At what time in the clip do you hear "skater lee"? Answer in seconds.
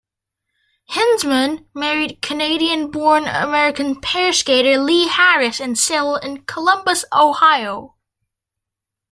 4.33-5.07